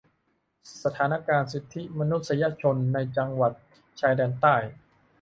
[0.83, 3.51] สถานการณ์สิทธิมนุษยชน ในจังหวัด
[3.99, 4.55] ชายแดนใต้